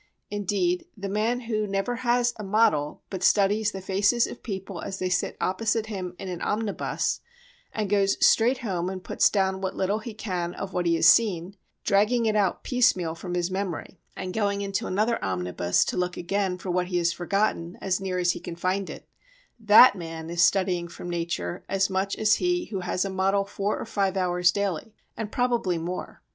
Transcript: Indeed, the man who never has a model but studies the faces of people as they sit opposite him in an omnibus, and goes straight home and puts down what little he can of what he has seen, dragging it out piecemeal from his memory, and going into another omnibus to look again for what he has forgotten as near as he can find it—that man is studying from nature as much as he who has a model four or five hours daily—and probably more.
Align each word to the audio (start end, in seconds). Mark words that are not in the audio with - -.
Indeed, 0.31 0.87
the 0.97 1.07
man 1.07 1.41
who 1.41 1.67
never 1.67 1.97
has 1.97 2.33
a 2.37 2.43
model 2.43 3.03
but 3.11 3.21
studies 3.21 3.69
the 3.71 3.81
faces 3.81 4.25
of 4.25 4.41
people 4.41 4.81
as 4.81 4.97
they 4.97 5.09
sit 5.09 5.37
opposite 5.39 5.85
him 5.85 6.15
in 6.17 6.27
an 6.27 6.41
omnibus, 6.41 7.19
and 7.71 7.87
goes 7.87 8.17
straight 8.25 8.57
home 8.65 8.89
and 8.89 9.03
puts 9.03 9.29
down 9.29 9.61
what 9.61 9.75
little 9.75 9.99
he 9.99 10.15
can 10.15 10.55
of 10.55 10.73
what 10.73 10.87
he 10.87 10.95
has 10.95 11.05
seen, 11.05 11.55
dragging 11.83 12.25
it 12.25 12.35
out 12.35 12.63
piecemeal 12.63 13.13
from 13.13 13.35
his 13.35 13.51
memory, 13.51 13.99
and 14.15 14.33
going 14.33 14.61
into 14.61 14.87
another 14.87 15.23
omnibus 15.23 15.85
to 15.85 15.97
look 15.97 16.17
again 16.17 16.57
for 16.57 16.71
what 16.71 16.87
he 16.87 16.97
has 16.97 17.13
forgotten 17.13 17.77
as 17.79 18.01
near 18.01 18.17
as 18.17 18.31
he 18.31 18.39
can 18.39 18.55
find 18.55 18.89
it—that 18.89 19.95
man 19.95 20.31
is 20.31 20.43
studying 20.43 20.87
from 20.87 21.11
nature 21.11 21.63
as 21.69 21.91
much 21.91 22.15
as 22.17 22.37
he 22.37 22.65
who 22.71 22.79
has 22.79 23.05
a 23.05 23.09
model 23.11 23.45
four 23.45 23.77
or 23.77 23.85
five 23.85 24.17
hours 24.17 24.51
daily—and 24.51 25.31
probably 25.31 25.77
more. 25.77 26.23